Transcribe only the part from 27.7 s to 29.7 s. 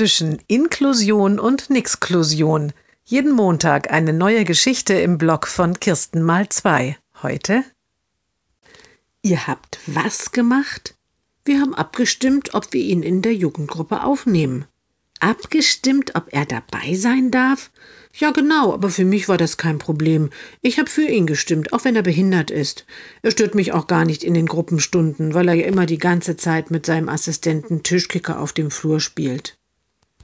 Tischkicker auf dem Flur spielt.